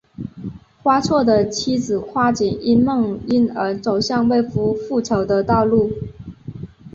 [0.81, 5.91] 花错的妻子花景因梦因而走向为夫复仇的道路。